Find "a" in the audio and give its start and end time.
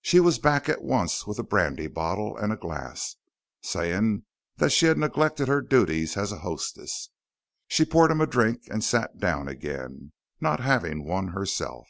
1.38-1.42, 2.54-2.56, 6.32-6.38, 8.22-8.26